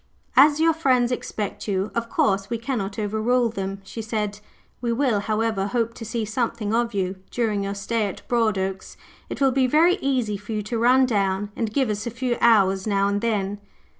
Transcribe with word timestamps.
"As 0.35 0.59
your 0.59 0.73
friends 0.73 1.11
expect 1.11 1.67
you, 1.67 1.91
of 1.93 2.09
course 2.09 2.49
we 2.49 2.57
cannot 2.57 2.97
overrule 2.97 3.49
them," 3.49 3.81
she 3.83 4.01
said. 4.01 4.39
"We 4.81 4.91
will, 4.91 5.19
however, 5.19 5.67
hope 5.67 5.93
to 5.93 6.03
see 6.05 6.25
something 6.25 6.73
of 6.73 6.95
you 6.95 7.17
during 7.29 7.63
your 7.65 7.75
stay 7.75 8.07
at 8.07 8.27
Broadoaks. 8.27 8.97
It 9.29 9.39
will 9.39 9.51
be 9.51 9.67
very 9.67 9.97
easy 9.97 10.37
for 10.37 10.53
you 10.53 10.63
to 10.63 10.79
run 10.79 11.05
down 11.05 11.51
and 11.55 11.71
give 11.71 11.91
us 11.91 12.07
a 12.07 12.09
few 12.09 12.35
hours 12.41 12.87
now 12.87 13.07
and 13.09 13.21
then." 13.21 13.59